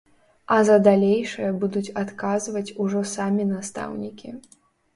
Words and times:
А 0.53 0.55
за 0.69 0.77
далейшае 0.87 1.49
будуць 1.65 1.93
адказваць 2.03 2.65
ужо 2.87 3.05
самі 3.15 3.49
настаўнікі. 3.53 4.37